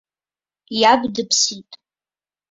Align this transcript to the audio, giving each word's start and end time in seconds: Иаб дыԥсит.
Иаб 0.79 1.01
дыԥсит. 1.13 1.69